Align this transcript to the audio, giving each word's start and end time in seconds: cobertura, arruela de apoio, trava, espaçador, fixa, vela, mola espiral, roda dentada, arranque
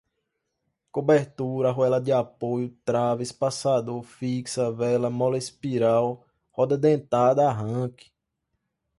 cobertura, 0.91 1.69
arruela 1.69 2.01
de 2.01 2.11
apoio, 2.11 2.71
trava, 2.83 3.21
espaçador, 3.21 4.01
fixa, 4.01 4.71
vela, 4.71 5.11
mola 5.11 5.37
espiral, 5.37 6.25
roda 6.49 6.75
dentada, 6.75 7.47
arranque 7.47 8.11